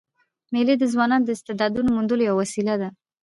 مېلې 0.53 0.75
د 0.77 0.83
ځوانانو 0.93 1.25
د 1.27 1.29
استعداد 1.35 1.73
موندلو 1.95 2.23
یوه 2.29 2.37
وسیله 2.41 2.75
ده. 2.81 2.89